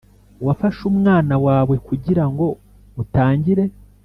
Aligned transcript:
wafashe 0.45 0.81
umwanya 0.91 1.35
wawe 1.45 1.75
kugirango 1.87 2.45
utangire, 3.01 3.63